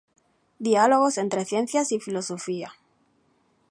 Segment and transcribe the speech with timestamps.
[0.57, 2.73] Diálogos entre ciencias y filosofía.